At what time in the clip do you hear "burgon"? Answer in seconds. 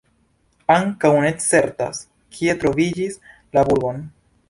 3.73-4.07